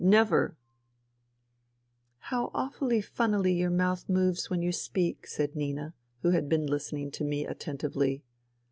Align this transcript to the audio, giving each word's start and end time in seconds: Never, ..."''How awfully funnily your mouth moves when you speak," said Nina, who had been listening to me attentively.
Never, 0.03 0.57
..."''How 2.31 2.49
awfully 2.55 3.01
funnily 3.01 3.53
your 3.53 3.69
mouth 3.69 4.09
moves 4.09 4.49
when 4.49 4.63
you 4.63 4.71
speak," 4.71 5.27
said 5.27 5.55
Nina, 5.55 5.93
who 6.23 6.31
had 6.31 6.49
been 6.49 6.65
listening 6.65 7.11
to 7.11 7.23
me 7.23 7.45
attentively. 7.45 8.23